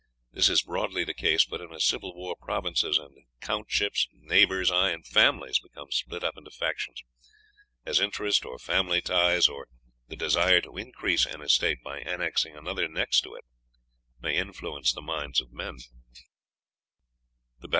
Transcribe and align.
This 0.31 0.49
is 0.49 0.63
broadly 0.63 1.03
the 1.03 1.13
case, 1.13 1.45
but 1.45 1.61
in 1.61 1.71
a 1.71 1.79
civil 1.79 2.15
war 2.15 2.35
provinces 2.35 2.97
and 2.97 3.15
countships, 3.39 4.07
neighbours, 4.11 4.71
ay, 4.71 4.89
and 4.89 5.05
families, 5.05 5.59
become 5.59 5.91
split 5.91 6.23
up 6.23 6.35
into 6.35 6.49
factions, 6.49 7.03
as 7.85 7.99
interest, 7.99 8.43
or 8.43 8.57
family 8.57 8.99
ties, 9.03 9.47
or 9.47 9.67
the 10.07 10.15
desire 10.15 10.59
to 10.61 10.75
increase 10.75 11.27
an 11.27 11.41
estate 11.43 11.83
by 11.83 11.99
annexing 11.99 12.55
another 12.55 12.87
next 12.87 13.21
to 13.21 13.35
it, 13.35 13.45
may 14.19 14.35
influence 14.35 14.91
the 14.91 15.03
minds 15.03 15.39
of 15.39 15.53
men. 15.53 15.77